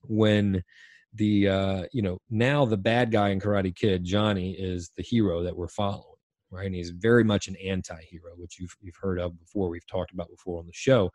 when 0.02 0.62
the 1.12 1.48
uh, 1.48 1.82
you 1.92 2.02
know 2.02 2.18
now 2.30 2.64
the 2.64 2.76
bad 2.76 3.12
guy 3.12 3.28
in 3.28 3.40
Karate 3.40 3.76
Kid, 3.76 4.04
Johnny, 4.04 4.52
is 4.52 4.90
the 4.96 5.02
hero 5.02 5.42
that 5.44 5.56
we're 5.56 5.68
following, 5.68 6.16
right? 6.50 6.66
And 6.66 6.74
he's 6.74 6.90
very 6.90 7.22
much 7.22 7.46
an 7.46 7.56
anti-hero, 7.56 8.32
which 8.36 8.58
you've 8.58 8.74
you've 8.80 8.96
heard 9.00 9.20
of 9.20 9.38
before. 9.38 9.68
We've 9.68 9.86
talked 9.86 10.12
about 10.12 10.30
before 10.30 10.58
on 10.58 10.66
the 10.66 10.72
show. 10.72 11.10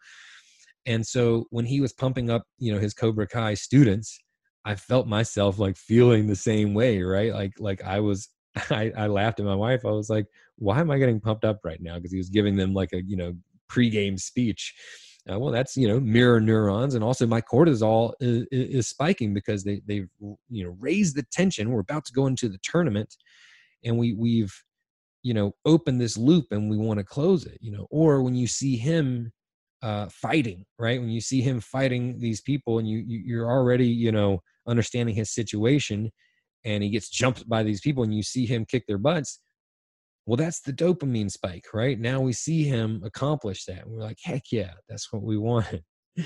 And 0.86 1.06
so 1.06 1.46
when 1.50 1.66
he 1.66 1.82
was 1.82 1.92
pumping 1.92 2.30
up, 2.30 2.44
you 2.58 2.74
know, 2.74 2.80
his 2.80 2.94
Cobra 2.94 3.28
Kai 3.28 3.56
students, 3.56 4.18
I 4.64 4.76
felt 4.76 5.08
myself 5.08 5.60
like 5.60 5.76
feeling 5.76 6.28
the 6.28 6.36
same 6.36 6.74
way, 6.74 7.02
right? 7.02 7.34
Like 7.34 7.54
like 7.60 7.84
I 7.84 8.00
was 8.00 8.30
I, 8.70 8.92
I 8.98 9.08
laughed 9.08 9.40
at 9.40 9.46
my 9.46 9.56
wife. 9.56 9.86
I 9.86 9.92
was 9.92 10.10
like, 10.10 10.26
why 10.58 10.80
am 10.80 10.92
I 10.92 10.98
getting 10.98 11.20
pumped 11.20 11.46
up 11.46 11.60
right 11.64 11.82
now? 11.82 11.96
Because 11.96 12.12
he 12.12 12.18
was 12.18 12.30
giving 12.30 12.56
them 12.56 12.74
like 12.74 12.94
a, 12.94 13.02
you 13.02 13.18
know, 13.18 13.34
pregame 13.70 14.20
speech 14.20 14.74
uh, 15.30 15.38
well, 15.38 15.52
that's 15.52 15.76
you 15.76 15.88
know 15.88 16.00
mirror 16.00 16.40
neurons, 16.40 16.96
and 16.96 17.04
also 17.04 17.28
my 17.28 17.42
cortisol 17.42 18.14
is, 18.20 18.46
is 18.52 18.88
spiking 18.88 19.34
because 19.34 19.64
they 19.64 19.82
they've 19.86 20.08
you 20.50 20.64
know 20.64 20.76
raised 20.80 21.16
the 21.16 21.24
tension. 21.32 21.70
We're 21.70 21.82
about 21.82 22.06
to 22.06 22.14
go 22.14 22.26
into 22.28 22.48
the 22.48 22.58
tournament, 22.64 23.16
and 23.84 23.98
we 23.98 24.14
we've 24.14 24.54
you 25.22 25.34
know 25.34 25.54
opened 25.66 26.00
this 26.00 26.18
loop, 26.18 26.46
and 26.52 26.70
we 26.70 26.78
want 26.78 27.00
to 27.00 27.04
close 27.04 27.46
it. 27.46 27.58
You 27.62 27.72
know, 27.72 27.88
or 27.92 28.24
when 28.24 28.34
you 28.34 28.48
see 28.48 28.78
him 28.78 29.32
uh, 29.84 30.08
fighting, 30.10 30.66
right? 30.80 31.00
When 31.00 31.10
you 31.10 31.22
see 31.22 31.42
him 31.42 31.60
fighting 31.60 32.20
these 32.20 32.42
people, 32.42 32.80
and 32.80 32.88
you, 32.88 33.00
you 33.00 33.22
you're 33.26 33.52
already 33.52 33.88
you 33.88 34.12
know 34.12 34.42
understanding 34.68 35.16
his 35.16 35.32
situation, 35.32 36.12
and 36.66 36.84
he 36.84 36.90
gets 36.90 37.10
jumped 37.10 37.48
by 37.48 37.64
these 37.64 37.82
people, 37.82 38.04
and 38.04 38.14
you 38.14 38.24
see 38.24 38.46
him 38.46 38.66
kick 38.66 38.86
their 38.88 38.98
butts 38.98 39.40
well, 40.30 40.38
that's 40.38 40.60
the 40.60 40.72
dopamine 40.72 41.32
spike, 41.32 41.66
right? 41.74 42.00
Now 42.00 42.22
we 42.22 42.34
see 42.34 42.64
him 42.64 43.02
accomplish 43.04 43.66
that. 43.66 43.90
We're 43.90 44.04
like, 44.04 44.20
heck 44.24 44.52
yeah, 44.52 44.74
that's 44.88 45.12
what 45.12 45.24
we 45.24 45.40
wanted. 45.40 45.84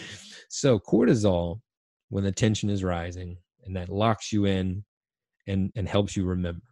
so, 0.50 0.78
cortisol, 0.78 1.62
when 2.10 2.26
the 2.26 2.32
tension 2.34 2.70
is 2.70 2.84
rising 2.84 3.38
and 3.64 3.74
that 3.78 3.88
locks 3.88 4.34
you 4.34 4.44
in 4.44 4.84
and, 5.48 5.72
and 5.78 5.88
helps 5.88 6.18
you 6.18 6.26
remember. 6.26 6.66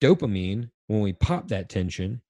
Dopamine, 0.00 0.70
when 0.86 1.00
we 1.00 1.14
pop 1.14 1.48
that 1.48 1.68
tension 1.68 2.22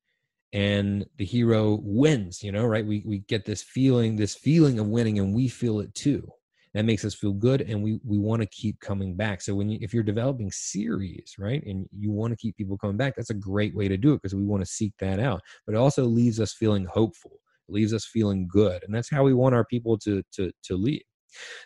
and 0.54 1.04
the 1.18 1.26
hero 1.26 1.78
wins, 1.82 2.42
you 2.42 2.50
know, 2.50 2.64
right? 2.64 2.86
We, 2.86 3.02
we 3.04 3.18
get 3.18 3.44
this 3.44 3.62
feeling, 3.62 4.16
this 4.16 4.34
feeling 4.34 4.78
of 4.78 4.86
winning, 4.86 5.18
and 5.18 5.34
we 5.34 5.48
feel 5.48 5.80
it 5.80 5.94
too 5.94 6.26
that 6.74 6.84
makes 6.84 7.04
us 7.04 7.14
feel 7.14 7.32
good 7.32 7.62
and 7.62 7.82
we 7.82 8.00
we 8.04 8.18
want 8.18 8.42
to 8.42 8.48
keep 8.48 8.78
coming 8.80 9.16
back. 9.16 9.40
So 9.40 9.54
when 9.54 9.68
you 9.68 9.78
if 9.80 9.92
you're 9.92 10.02
developing 10.02 10.50
series 10.50 11.34
right 11.38 11.64
and 11.64 11.86
you 11.96 12.10
want 12.10 12.32
to 12.32 12.36
keep 12.36 12.56
people 12.56 12.78
coming 12.78 12.96
back 12.96 13.14
that's 13.16 13.30
a 13.30 13.34
great 13.34 13.74
way 13.74 13.88
to 13.88 13.96
do 13.96 14.12
it 14.12 14.22
because 14.22 14.34
we 14.34 14.44
want 14.44 14.62
to 14.62 14.70
seek 14.70 14.92
that 14.98 15.20
out. 15.20 15.40
But 15.66 15.74
it 15.74 15.78
also 15.78 16.04
leaves 16.04 16.40
us 16.40 16.52
feeling 16.52 16.84
hopeful 16.84 17.40
it 17.68 17.72
leaves 17.72 17.92
us 17.92 18.06
feeling 18.06 18.48
good 18.50 18.82
and 18.84 18.94
that's 18.94 19.10
how 19.10 19.24
we 19.24 19.34
want 19.34 19.54
our 19.54 19.64
people 19.64 19.98
to 19.98 20.22
to 20.32 20.50
to 20.64 20.76
leave 20.76 21.02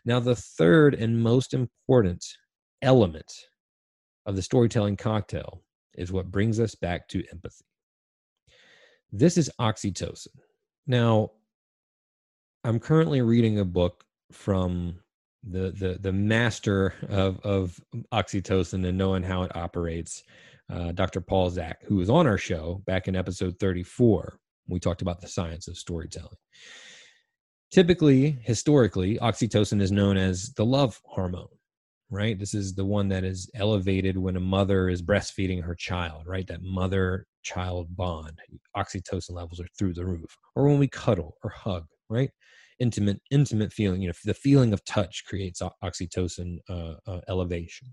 now 0.04 0.20
the 0.20 0.36
third 0.36 0.94
and 0.94 1.22
most 1.22 1.54
important 1.54 2.24
element 2.82 3.32
of 4.26 4.36
the 4.36 4.42
storytelling 4.42 4.96
cocktail 4.96 5.62
is 5.94 6.12
what 6.12 6.30
brings 6.30 6.58
us 6.58 6.74
back 6.74 7.06
to 7.08 7.22
empathy. 7.30 7.64
This 9.12 9.36
is 9.36 9.50
oxytocin. 9.60 10.28
Now 10.86 11.32
i'm 12.64 12.78
currently 12.78 13.22
reading 13.22 13.58
a 13.58 13.64
book 13.64 14.04
from 14.32 14.98
the 15.44 15.72
the 15.72 15.98
the 16.00 16.12
master 16.12 16.94
of 17.08 17.40
of 17.40 17.80
oxytocin 18.12 18.86
and 18.86 18.96
knowing 18.98 19.22
how 19.22 19.42
it 19.42 19.56
operates, 19.56 20.22
uh, 20.70 20.92
Dr. 20.92 21.20
Paul 21.20 21.50
Zak, 21.50 21.82
who 21.84 21.96
was 21.96 22.10
on 22.10 22.26
our 22.26 22.38
show 22.38 22.82
back 22.86 23.08
in 23.08 23.16
episode 23.16 23.58
34. 23.58 24.38
We 24.68 24.78
talked 24.80 25.02
about 25.02 25.20
the 25.20 25.28
science 25.28 25.68
of 25.68 25.76
storytelling. 25.76 26.36
Typically, 27.72 28.38
historically, 28.42 29.18
oxytocin 29.18 29.80
is 29.80 29.90
known 29.90 30.16
as 30.16 30.52
the 30.54 30.64
love 30.64 31.00
hormone, 31.04 31.48
right? 32.10 32.38
This 32.38 32.54
is 32.54 32.74
the 32.74 32.84
one 32.84 33.08
that 33.08 33.24
is 33.24 33.50
elevated 33.54 34.16
when 34.18 34.36
a 34.36 34.40
mother 34.40 34.88
is 34.88 35.02
breastfeeding 35.02 35.62
her 35.64 35.74
child, 35.74 36.26
right? 36.26 36.46
That 36.46 36.62
mother 36.62 37.26
child 37.42 37.96
bond. 37.96 38.38
Oxytocin 38.76 39.32
levels 39.32 39.58
are 39.58 39.66
through 39.78 39.94
the 39.94 40.04
roof. 40.04 40.36
Or 40.54 40.68
when 40.68 40.78
we 40.78 40.86
cuddle 40.86 41.38
or 41.42 41.50
hug, 41.50 41.86
right? 42.10 42.30
Intimate 42.82 43.20
intimate 43.30 43.72
feeling 43.72 44.02
you 44.02 44.08
know 44.08 44.14
the 44.24 44.34
feeling 44.34 44.72
of 44.72 44.84
touch 44.84 45.24
creates 45.26 45.62
oxytocin 45.84 46.58
uh, 46.68 46.94
uh, 47.06 47.20
elevation. 47.28 47.88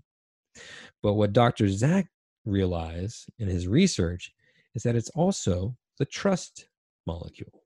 But 1.02 1.14
what 1.14 1.32
dr 1.32 1.68
Zak 1.68 2.06
realized 2.44 3.30
in 3.38 3.48
his 3.48 3.68
research 3.68 4.32
is 4.74 4.82
that 4.82 4.96
it's 4.96 5.10
also 5.10 5.76
the 5.98 6.06
trust 6.06 6.68
molecule 7.06 7.60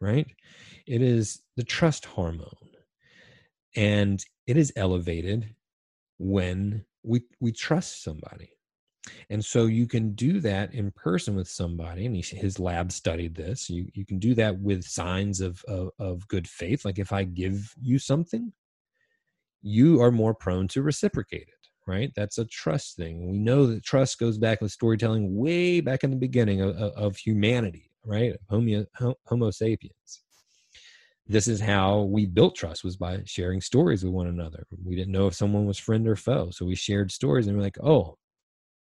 right? 0.00 0.26
It 0.86 1.02
is 1.02 1.42
the 1.56 1.64
trust 1.64 2.04
hormone. 2.04 2.50
And 3.74 4.24
it 4.46 4.56
is 4.56 4.72
elevated 4.76 5.54
when 6.18 6.84
we 7.02 7.22
we 7.40 7.52
trust 7.52 8.02
somebody 8.02 8.50
and 9.30 9.44
so 9.44 9.66
you 9.66 9.86
can 9.86 10.14
do 10.14 10.40
that 10.40 10.74
in 10.74 10.90
person 10.92 11.36
with 11.36 11.48
somebody, 11.48 12.06
and 12.06 12.16
he, 12.16 12.22
his 12.36 12.58
lab 12.58 12.92
studied 12.92 13.34
this. 13.34 13.70
You 13.70 13.88
you 13.94 14.04
can 14.04 14.18
do 14.18 14.34
that 14.34 14.58
with 14.58 14.84
signs 14.84 15.40
of, 15.40 15.62
of 15.68 15.90
of 15.98 16.26
good 16.28 16.48
faith. 16.48 16.84
Like 16.84 16.98
if 16.98 17.12
I 17.12 17.24
give 17.24 17.72
you 17.80 17.98
something, 17.98 18.52
you 19.62 20.00
are 20.02 20.10
more 20.10 20.34
prone 20.34 20.68
to 20.68 20.82
reciprocate 20.82 21.42
it. 21.48 21.68
Right? 21.86 22.10
That's 22.16 22.38
a 22.38 22.44
trust 22.46 22.96
thing. 22.96 23.30
We 23.30 23.38
know 23.38 23.66
that 23.66 23.84
trust 23.84 24.18
goes 24.18 24.38
back 24.38 24.60
with 24.60 24.72
storytelling 24.72 25.36
way 25.36 25.80
back 25.80 26.02
in 26.02 26.10
the 26.10 26.16
beginning 26.16 26.60
of, 26.60 26.74
of 26.76 27.16
humanity. 27.16 27.90
Right? 28.04 28.34
Homo, 28.50 28.84
Homo 29.26 29.50
sapiens. 29.50 30.22
this 31.28 31.48
is 31.48 31.60
how 31.60 32.02
we 32.02 32.26
built 32.26 32.54
trust 32.54 32.84
was 32.84 32.96
by 32.96 33.20
sharing 33.24 33.60
stories 33.60 34.04
with 34.04 34.12
one 34.12 34.28
another 34.28 34.64
we 34.84 34.94
didn't 34.94 35.12
know 35.12 35.26
if 35.26 35.34
someone 35.34 35.66
was 35.66 35.78
friend 35.78 36.06
or 36.06 36.14
foe 36.14 36.50
so 36.50 36.64
we 36.64 36.76
shared 36.76 37.10
stories 37.10 37.48
and 37.48 37.56
we're 37.56 37.62
like 37.64 37.78
oh 37.82 38.16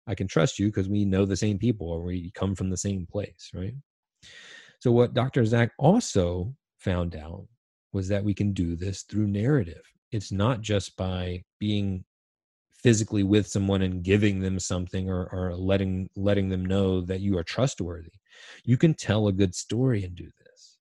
i 0.07 0.15
can 0.15 0.27
trust 0.27 0.59
you 0.59 0.67
because 0.67 0.89
we 0.89 1.05
know 1.05 1.25
the 1.25 1.37
same 1.37 1.59
people 1.59 1.89
or 1.91 2.03
we 2.03 2.31
come 2.35 2.55
from 2.55 2.71
the 2.71 2.77
same 2.77 3.07
place 3.11 3.51
right? 3.55 3.75
So 4.81 4.93
what 4.93 5.15
dr 5.15 5.45
Zak 5.47 5.73
also 5.79 6.55
found 6.79 7.17
out 7.17 7.47
was 7.95 8.09
that 8.09 8.25
we 8.25 8.35
can 8.35 8.53
do 8.53 8.77
this 8.77 9.03
through 9.03 9.29
narrative. 9.29 9.83
It's 10.13 10.33
not 10.33 10.61
just 10.61 10.97
by 10.97 11.43
being 11.61 12.05
physically 12.75 13.23
with 13.23 13.47
someone 13.47 13.81
and 13.81 14.03
giving 14.03 14.41
them 14.41 14.59
something 14.59 15.09
or, 15.09 15.27
or 15.33 15.57
letting 15.57 16.11
letting 16.17 16.51
them 16.51 16.65
know 16.65 17.01
that 17.01 17.21
you 17.21 17.39
are 17.39 17.45
trustworthy. 17.45 18.13
You 18.65 18.77
can 18.77 18.93
tell 18.93 19.29
a 19.29 19.33
good 19.33 19.55
story 19.55 20.05
and 20.05 20.15
do 20.15 20.29
this. 20.45 20.79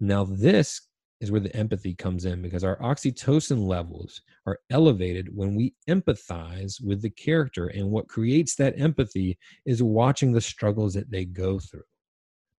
Now 0.00 0.24
this 0.24 0.80
is 1.22 1.30
where 1.30 1.40
the 1.40 1.54
empathy 1.56 1.94
comes 1.94 2.24
in 2.24 2.42
because 2.42 2.64
our 2.64 2.76
oxytocin 2.78 3.64
levels 3.64 4.20
are 4.44 4.58
elevated 4.70 5.28
when 5.34 5.54
we 5.54 5.72
empathize 5.88 6.84
with 6.84 7.00
the 7.00 7.10
character. 7.10 7.68
And 7.68 7.92
what 7.92 8.08
creates 8.08 8.56
that 8.56 8.78
empathy 8.78 9.38
is 9.64 9.84
watching 9.84 10.32
the 10.32 10.40
struggles 10.40 10.94
that 10.94 11.12
they 11.12 11.24
go 11.24 11.60
through. 11.60 11.84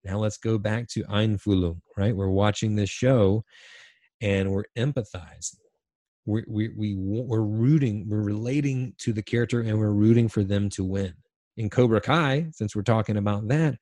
Now 0.02 0.18
let's 0.18 0.38
go 0.38 0.56
back 0.56 0.88
to 0.88 1.04
Einfühlung, 1.04 1.80
right? 1.98 2.16
We're 2.16 2.30
watching 2.30 2.74
this 2.74 2.88
show 2.88 3.44
and 4.22 4.50
we're 4.50 4.64
empathizing. 4.78 5.58
We're, 6.24 6.44
we, 6.48 6.70
we, 6.70 6.94
we're 6.96 7.42
rooting, 7.42 8.06
we're 8.08 8.22
relating 8.22 8.94
to 9.00 9.12
the 9.12 9.22
character 9.22 9.60
and 9.60 9.78
we're 9.78 9.90
rooting 9.90 10.26
for 10.26 10.42
them 10.42 10.70
to 10.70 10.84
win. 10.84 11.12
In 11.58 11.68
Cobra 11.68 12.00
Kai, 12.00 12.46
since 12.52 12.74
we're 12.74 12.82
talking 12.82 13.18
about 13.18 13.46
that, 13.48 13.76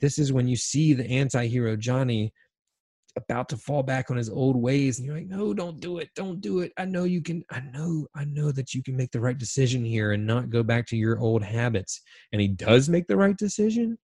this 0.00 0.18
is 0.18 0.34
when 0.34 0.48
you 0.48 0.56
see 0.56 0.92
the 0.92 1.08
anti 1.08 1.46
hero 1.46 1.76
Johnny 1.76 2.34
about 3.16 3.48
to 3.48 3.56
fall 3.56 3.82
back 3.82 4.10
on 4.10 4.16
his 4.16 4.30
old 4.30 4.56
ways 4.56 4.98
and 4.98 5.06
you're 5.06 5.16
like 5.16 5.26
no 5.26 5.52
don't 5.52 5.80
do 5.80 5.98
it 5.98 6.08
don't 6.14 6.40
do 6.40 6.60
it. 6.60 6.72
I 6.78 6.84
know 6.84 7.04
you 7.04 7.20
can 7.20 7.44
i 7.50 7.60
know 7.60 8.06
i 8.14 8.24
know 8.24 8.52
that 8.52 8.72
you 8.72 8.82
can 8.82 8.96
make 8.96 9.10
the 9.10 9.20
right 9.20 9.36
decision 9.36 9.84
here 9.84 10.12
and 10.12 10.26
not 10.26 10.50
go 10.50 10.62
back 10.62 10.86
to 10.88 10.96
your 10.96 11.18
old 11.18 11.42
habits. 11.42 12.00
And 12.32 12.40
he 12.40 12.48
does 12.48 12.88
make 12.88 13.06
the 13.06 13.16
right 13.16 13.36
decision? 13.36 13.98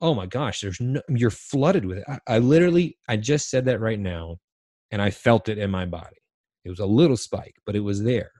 Oh 0.00 0.14
my 0.14 0.26
gosh 0.26 0.60
there's 0.60 0.80
no 0.80 1.02
you're 1.08 1.30
flooded 1.30 1.84
with 1.84 1.98
it. 1.98 2.04
I, 2.08 2.18
I 2.26 2.38
literally 2.38 2.96
i 3.08 3.16
just 3.16 3.50
said 3.50 3.66
that 3.66 3.80
right 3.80 4.00
now 4.00 4.38
and 4.90 5.02
i 5.02 5.10
felt 5.10 5.48
it 5.48 5.58
in 5.58 5.70
my 5.70 5.84
body. 5.84 6.16
It 6.64 6.70
was 6.70 6.80
a 6.80 6.86
little 6.86 7.16
spike 7.18 7.56
but 7.66 7.76
it 7.76 7.80
was 7.80 8.02
there. 8.02 8.30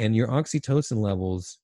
And 0.00 0.16
your 0.16 0.28
oxytocin 0.28 0.96
levels 0.96 1.58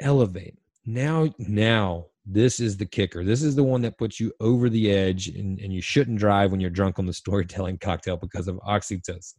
elevate. 0.00 0.56
Now 0.86 1.28
now 1.38 2.06
this 2.30 2.60
is 2.60 2.76
the 2.76 2.84
kicker. 2.84 3.24
This 3.24 3.42
is 3.42 3.56
the 3.56 3.64
one 3.64 3.80
that 3.82 3.96
puts 3.96 4.20
you 4.20 4.32
over 4.38 4.68
the 4.68 4.90
edge, 4.90 5.28
and, 5.28 5.58
and 5.60 5.72
you 5.72 5.80
shouldn't 5.80 6.18
drive 6.18 6.50
when 6.50 6.60
you're 6.60 6.68
drunk 6.68 6.98
on 6.98 7.06
the 7.06 7.12
storytelling 7.12 7.78
cocktail 7.80 8.18
because 8.18 8.48
of 8.48 8.56
oxytocin. 8.56 9.34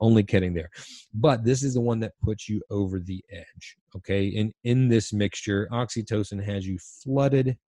Only 0.00 0.22
kidding 0.22 0.54
there. 0.54 0.70
But 1.12 1.44
this 1.44 1.62
is 1.62 1.74
the 1.74 1.82
one 1.82 2.00
that 2.00 2.18
puts 2.22 2.48
you 2.48 2.62
over 2.70 2.98
the 2.98 3.22
edge. 3.30 3.76
Okay. 3.94 4.34
And 4.36 4.54
in 4.64 4.88
this 4.88 5.12
mixture, 5.12 5.68
oxytocin 5.70 6.42
has 6.42 6.66
you 6.66 6.78
flooded 7.04 7.58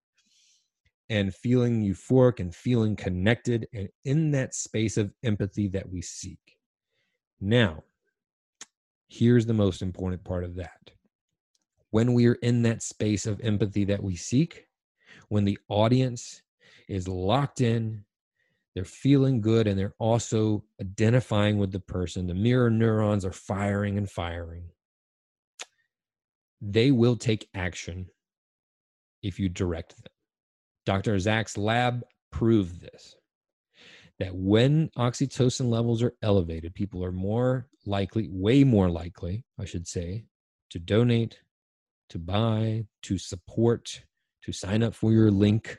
and 1.11 1.35
feeling 1.35 1.83
euphoric 1.83 2.41
and 2.41 2.55
feeling 2.55 2.97
connected 2.97 3.67
and 3.75 3.91
in 4.07 4.31
that 4.31 4.55
space 4.55 4.97
of 4.97 5.13
empathy 5.23 5.69
that 5.69 5.91
we 5.91 6.01
seek. 6.01 6.39
Now, 7.43 7.83
here's 9.09 9.45
the 9.45 9.53
most 9.53 9.83
important 9.83 10.25
part 10.25 10.45
of 10.45 10.55
that 10.55 10.92
when 11.93 12.15
we 12.15 12.27
are 12.27 12.35
in 12.37 12.63
that 12.63 12.83
space 12.83 13.27
of 13.27 13.41
empathy 13.43 13.85
that 13.85 14.03
we 14.03 14.17
seek, 14.17 14.67
when 15.29 15.45
the 15.45 15.59
audience 15.69 16.43
is 16.89 17.07
locked 17.07 17.61
in, 17.61 18.05
they're 18.75 18.85
feeling 18.85 19.43
good, 19.43 19.67
and 19.67 19.79
they're 19.79 19.95
also 19.99 20.65
identifying 20.81 21.59
with 21.59 21.71
the 21.71 21.81
person, 21.81 22.27
the 22.27 22.35
mirror 22.35 22.71
neurons 22.71 23.27
are 23.27 23.33
firing 23.33 23.99
and 23.99 24.11
firing. 24.11 24.65
They 26.63 26.91
will 26.91 27.17
take 27.17 27.51
action 27.55 28.07
if 29.23 29.39
you 29.39 29.51
direct 29.51 29.97
them. 29.97 30.13
Dr. 30.87 31.19
Zak's 31.19 31.59
lab 31.59 32.03
proved 32.31 32.81
this 32.81 33.17
that 34.19 34.35
when 34.35 34.89
oxytocin 34.97 35.69
levels 35.69 36.03
are 36.03 36.15
elevated, 36.23 36.75
people 36.75 37.05
are 37.05 37.13
more 37.13 37.67
likely, 37.85 38.29
way 38.31 38.65
more 38.65 38.89
likely, 38.89 39.45
I 39.59 39.65
should 39.67 39.87
say, 39.87 40.25
to 40.71 40.79
donate, 40.79 41.41
to 42.13 42.19
buy, 42.19 42.85
to 43.01 43.17
support, 43.17 44.03
to 44.43 44.53
sign 44.53 44.83
up 44.83 44.95
for 44.95 45.13
your 45.13 45.31
link, 45.31 45.79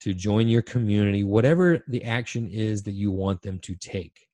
to 0.00 0.14
join 0.14 0.46
your 0.46 0.62
community, 0.62 1.24
whatever 1.24 1.82
the 1.88 2.04
action 2.04 2.48
is 2.48 2.84
that 2.84 2.92
you 2.92 3.10
want 3.10 3.42
them 3.42 3.58
to 3.58 3.74
take. 3.74 4.28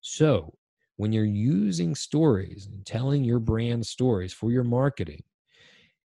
So, 0.00 0.54
when 0.96 1.12
you're 1.12 1.24
using 1.24 1.94
stories 1.94 2.68
and 2.70 2.86
telling 2.86 3.24
your 3.24 3.40
brand 3.40 3.84
stories 3.84 4.32
for 4.32 4.52
your 4.52 4.62
marketing, 4.62 5.24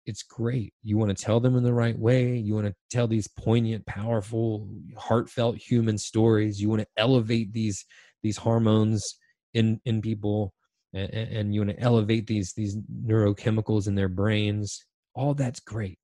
it's 0.05 0.21
great. 0.21 0.73
You 0.83 0.97
want 0.97 1.15
to 1.15 1.23
tell 1.23 1.39
them 1.39 1.55
in 1.55 1.63
the 1.63 1.73
right 1.73 1.97
way. 1.97 2.35
You 2.35 2.53
want 2.53 2.67
to 2.67 2.75
tell 2.91 3.07
these 3.07 3.27
poignant, 3.27 3.85
powerful, 3.87 4.69
heartfelt 4.95 5.57
human 5.57 5.97
stories. 5.97 6.61
You 6.61 6.69
want 6.69 6.81
to 6.81 6.87
elevate 6.97 7.51
these 7.51 7.83
these 8.21 8.37
hormones 8.37 9.15
in 9.55 9.79
in 9.85 10.01
people 10.01 10.53
and, 10.93 11.13
and 11.13 11.55
you 11.55 11.61
want 11.61 11.77
to 11.77 11.83
elevate 11.83 12.27
these 12.27 12.53
these 12.53 12.77
neurochemicals 13.05 13.87
in 13.87 13.95
their 13.95 14.09
brains 14.09 14.85
all 15.13 15.33
that's 15.33 15.59
great. 15.59 15.99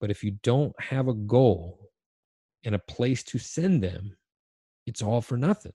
But 0.00 0.10
if 0.10 0.24
you 0.24 0.32
don't 0.42 0.74
have 0.80 1.08
a 1.08 1.14
goal 1.14 1.90
and 2.64 2.74
a 2.74 2.78
place 2.78 3.22
to 3.24 3.38
send 3.38 3.82
them 3.82 4.16
it's 4.86 5.02
all 5.02 5.20
for 5.20 5.36
nothing. 5.36 5.72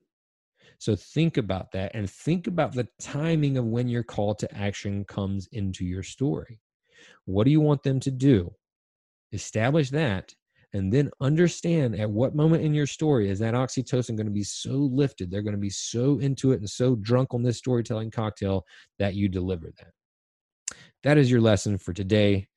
So 0.78 0.96
think 0.96 1.38
about 1.38 1.72
that 1.72 1.92
and 1.96 2.10
think 2.10 2.48
about 2.48 2.74
the 2.74 2.88
timing 3.00 3.58
of 3.58 3.66
when 3.66 3.88
your 3.88 4.04
call 4.04 4.36
to 4.36 4.58
action 4.58 5.06
comes 5.06 5.48
into 5.52 5.86
your 5.86 6.04
story. 6.04 6.60
What 7.26 7.46
do 7.46 7.52
you 7.52 7.62
want 7.62 7.84
them 7.84 8.00
to 8.02 8.12
do? 8.12 8.54
Establish 9.32 9.90
that 9.92 10.34
and 10.76 10.92
then 10.92 11.10
understand 11.22 11.98
at 11.98 12.10
what 12.10 12.36
moment 12.36 12.64
in 12.64 12.74
your 12.74 12.86
story 12.86 13.30
is 13.30 13.40
that 13.40 13.54
oxytocin 13.54 14.18
going 14.18 14.28
to 14.28 14.32
be 14.32 14.44
so 14.44 14.72
lifted 14.72 15.32
they're 15.32 15.42
going 15.42 15.56
to 15.56 15.58
be 15.58 15.70
so 15.70 16.20
into 16.20 16.52
it 16.52 16.60
and 16.60 16.70
so 16.70 16.96
drunk 16.96 17.34
on 17.34 17.42
this 17.42 17.58
storytelling 17.58 18.12
cocktail 18.12 18.66
that 19.00 19.16
you 19.16 19.30
deliver 19.30 19.72
that. 19.78 19.92
That 21.04 21.18
is 21.18 21.32
your 21.32 21.42
lesson 21.42 21.78
for 21.78 21.94
today. 21.94 22.48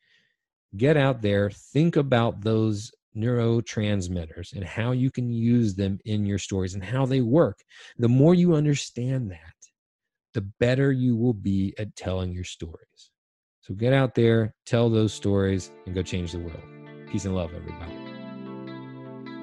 Get 0.76 0.96
out 0.96 1.22
there 1.22 1.50
think 1.50 1.96
about 1.96 2.40
those 2.42 2.90
neurotransmitters 3.16 4.52
and 4.52 4.64
how 4.64 4.92
you 4.92 5.10
can 5.10 5.32
use 5.32 5.74
them 5.74 5.98
in 6.04 6.26
your 6.26 6.38
stories 6.38 6.74
and 6.74 6.82
how 6.82 7.06
they 7.06 7.20
work. 7.20 7.60
The 7.98 8.08
more 8.08 8.34
you 8.34 8.54
understand 8.54 9.30
that 9.30 9.54
the 10.34 10.42
better 10.60 10.92
you 10.92 11.16
will 11.16 11.34
be 11.34 11.74
at 11.78 11.94
telling 11.94 12.32
your 12.32 12.44
stories. 12.44 13.10
So 13.60 13.74
get 13.74 13.92
out 13.92 14.14
there 14.14 14.54
tell 14.66 14.90
those 14.90 15.12
stories 15.12 15.70
and 15.86 15.94
go 15.94 16.02
change 16.02 16.32
the 16.32 16.40
world. 16.40 16.62
Peace 17.10 17.24
and 17.24 17.34
love 17.34 17.52
everybody 17.54 17.97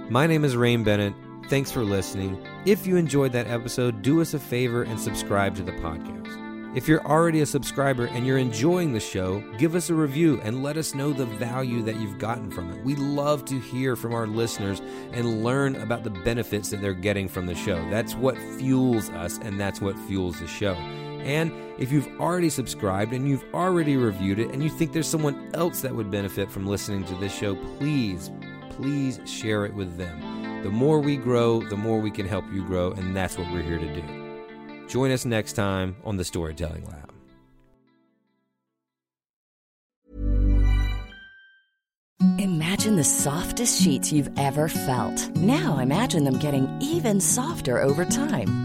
my 0.10 0.28
name 0.28 0.46
is 0.46 0.56
Rain 0.56 0.84
Bennett. 0.84 1.14
Thanks 1.50 1.72
for 1.72 1.84
listening. 1.84 2.44
If 2.66 2.86
you 2.86 2.96
enjoyed 2.96 3.32
that 3.32 3.48
episode, 3.48 4.02
do 4.02 4.22
us 4.22 4.34
a 4.34 4.40
favor 4.40 4.84
and 4.84 5.00
subscribe 5.00 5.56
to 5.56 5.64
the 5.64 5.72
podcast. 5.74 6.76
If 6.76 6.88
you're 6.88 7.06
already 7.06 7.40
a 7.42 7.46
subscriber 7.46 8.06
and 8.08 8.28
you're 8.28 8.38
enjoying 8.38 8.94
the 8.94 9.00
show, 9.00 9.40
give 9.58 9.76
us 9.76 9.90
a 9.90 9.94
review 9.94 10.42
and 10.44 10.62
let 10.62 10.76
us 10.76 10.94
know 10.94 11.14
the 11.14 11.26
value 11.26 11.82
that 11.84 11.96
you've 11.96 12.20
gotten 12.20 12.52
from 12.52 12.70
it. 12.72 12.84
We 12.84 12.96
love 12.96 13.46
to 13.46 13.60
hear 13.60 13.96
from 13.96 14.14
our 14.14 14.28
listeners 14.28 14.82
and 15.14 15.44
learn 15.44 15.78
about 15.78 16.04
the 16.04 16.10
benefits 16.10 16.70
that 16.70 16.82
they're 16.82 16.94
getting 16.94 17.30
from 17.30 17.46
the 17.46 17.56
show. 17.56 17.78
That's 17.90 18.14
what 18.14 18.38
fuels 18.60 19.10
us 19.12 19.40
and 19.40 19.60
that's 19.60 19.80
what 19.80 19.98
fuels 20.00 20.40
the 20.40 20.48
show. 20.48 20.74
And 20.74 21.52
if 21.80 21.92
you've 21.92 22.20
already 22.20 22.50
subscribed 22.50 23.14
and 23.14 23.28
you've 23.28 23.46
already 23.54 23.98
reviewed 23.98 24.40
it 24.40 24.52
and 24.52 24.62
you 24.62 24.70
think 24.70 24.92
there's 24.92 25.08
someone 25.08 25.50
else 25.54 25.82
that 25.82 25.96
would 25.96 26.12
benefit 26.12 26.52
from 26.52 26.68
listening 26.68 27.06
to 27.06 27.16
this 27.16 27.34
show, 27.34 27.56
please 27.78 28.30
please 28.76 29.20
share 29.26 29.66
it 29.66 29.74
with 29.74 29.98
them. 29.98 30.62
The 30.64 30.70
more 30.70 31.00
we 31.00 31.18
grow, 31.18 31.62
the 31.62 31.78
more 31.78 32.00
we 32.00 32.12
can 32.12 32.28
help 32.28 32.46
you 32.52 32.64
grow, 32.66 32.92
and 32.92 33.16
that's 33.16 33.38
what 33.38 33.52
we're 33.52 33.62
here 33.62 33.80
to 33.80 33.94
do. 33.94 34.88
Join 34.88 35.12
us 35.12 35.26
next 35.26 35.54
time 35.54 35.96
on 36.04 36.18
the 36.18 36.24
Storytelling 36.24 36.86
Lab. 36.86 37.12
Imagine 42.40 42.96
the 42.96 43.04
softest 43.04 43.82
sheets 43.82 44.12
you've 44.12 44.30
ever 44.38 44.68
felt. 44.68 45.30
Now 45.36 45.80
imagine 45.80 46.24
them 46.24 46.40
getting 46.40 46.68
even 46.82 47.22
softer 47.22 47.82
over 47.82 48.06
time. 48.06 48.65